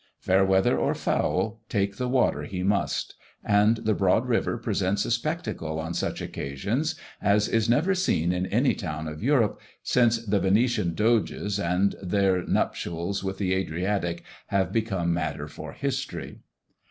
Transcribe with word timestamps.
Fair 0.19 0.43
weather 0.43 0.79
or 0.79 0.95
foul, 0.95 1.61
take 1.69 1.97
the 1.97 2.07
water 2.07 2.41
he 2.41 2.63
must; 2.63 3.13
and 3.43 3.77
the 3.77 3.93
broad 3.93 4.25
river 4.27 4.57
presents 4.57 5.05
a 5.05 5.11
spectacle 5.11 5.79
on 5.79 5.93
such 5.93 6.23
occasions 6.23 6.95
as 7.21 7.47
is 7.47 7.69
never 7.69 7.93
seen 7.93 8.31
in 8.31 8.47
any 8.47 8.73
town 8.73 9.07
of 9.07 9.21
Europe, 9.21 9.61
since 9.83 10.25
the 10.25 10.39
Venetian 10.39 10.95
Doges 10.95 11.59
and 11.59 11.93
their 12.01 12.43
nuptials 12.47 13.23
with 13.23 13.37
the 13.37 13.53
Adriatic 13.53 14.23
have 14.47 14.73
become 14.73 15.13
matter 15.13 15.47
for 15.47 15.71
history. 15.73 16.39